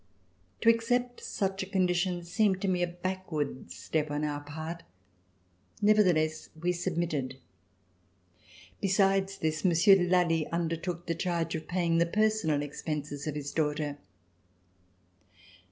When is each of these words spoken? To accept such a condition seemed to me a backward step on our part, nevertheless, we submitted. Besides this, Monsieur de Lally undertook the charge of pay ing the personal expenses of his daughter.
To 0.61 0.69
accept 0.71 1.21
such 1.23 1.61
a 1.61 1.67
condition 1.67 2.23
seemed 2.23 2.59
to 2.61 2.67
me 2.67 2.81
a 2.81 2.87
backward 2.87 3.69
step 3.71 4.09
on 4.09 4.23
our 4.23 4.39
part, 4.41 4.81
nevertheless, 5.79 6.49
we 6.59 6.71
submitted. 6.71 7.37
Besides 8.81 9.37
this, 9.37 9.63
Monsieur 9.63 9.93
de 9.97 10.07
Lally 10.09 10.47
undertook 10.47 11.05
the 11.05 11.13
charge 11.13 11.53
of 11.53 11.67
pay 11.67 11.85
ing 11.85 11.99
the 11.99 12.07
personal 12.07 12.63
expenses 12.63 13.27
of 13.27 13.35
his 13.35 13.51
daughter. 13.51 13.99